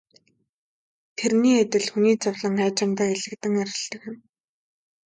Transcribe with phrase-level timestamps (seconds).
[1.17, 4.17] Тэрний адил хүний зовлон аажимдаа элэгдэн арилдаг юм.